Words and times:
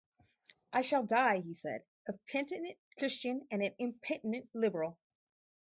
"I 0.73 0.81
shall 0.81 1.03
die," 1.03 1.41
he 1.41 1.53
said, 1.53 1.83
"a 2.07 2.13
penitent 2.31 2.75
Christian 2.97 3.45
and 3.51 3.61
an 3.61 3.75
impenitent 3.77 4.49
Liberal". 4.55 4.97